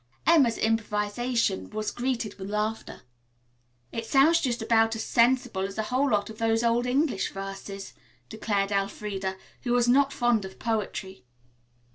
[0.25, 3.01] Emma's improvisation was greeted with laughter.
[3.91, 7.93] "It sounds just about as sensible as a whole lot of those old English verses,"
[8.27, 11.23] declared Elfreda, who was not fond of poetry.